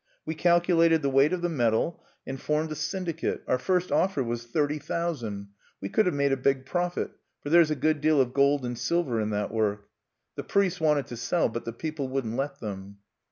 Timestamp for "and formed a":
2.25-2.75